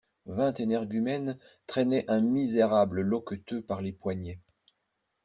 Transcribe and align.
Vingt 0.25 0.59
énergumènes 0.59 1.37
traînaient 1.67 2.05
un 2.09 2.21
misérable 2.21 3.01
loqueteux 3.01 3.61
par 3.61 3.83
les 3.83 3.91
poignets. 3.93 4.39